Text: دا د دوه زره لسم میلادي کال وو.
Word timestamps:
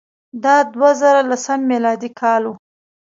دا 0.43 0.55
د 0.65 0.67
دوه 0.73 0.89
زره 1.01 1.21
لسم 1.31 1.59
میلادي 1.71 2.09
کال 2.21 2.43
وو. 2.47 2.55